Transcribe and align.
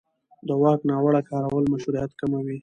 د 0.47 0.49
واک 0.61 0.79
ناوړه 0.89 1.21
کارول 1.29 1.63
مشروعیت 1.73 2.11
کموي 2.19 2.57